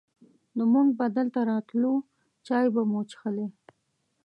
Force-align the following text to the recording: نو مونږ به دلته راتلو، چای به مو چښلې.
نو 0.55 0.63
مونږ 0.73 0.89
به 0.97 1.05
دلته 1.17 1.39
راتلو، 1.51 1.93
چای 2.45 2.65
به 2.73 2.81
مو 2.89 2.99
چښلې. 3.09 3.47